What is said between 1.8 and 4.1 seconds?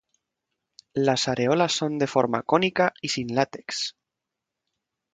de forma cónica y sin látex.